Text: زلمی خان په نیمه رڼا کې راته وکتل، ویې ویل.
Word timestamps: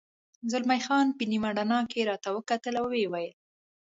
زلمی 0.51 0.81
خان 0.85 1.07
په 1.17 1.23
نیمه 1.31 1.49
رڼا 1.57 1.79
کې 1.91 2.07
راته 2.09 2.29
وکتل، 2.33 2.75
ویې 2.81 3.07
ویل. 3.09 3.33